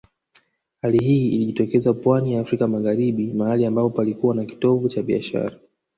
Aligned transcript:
Hali 0.81 0.97
hii 0.97 1.29
ilijitokeza 1.31 1.93
pwani 1.93 2.33
ya 2.33 2.41
Afrika 2.41 2.67
Magharibi 2.67 3.33
mahali 3.33 3.65
ambapo 3.65 3.89
palikuwa 3.89 4.35
ndio 4.35 4.45
kitovu 4.45 4.89
cha 4.89 5.01
biashara 5.03 5.57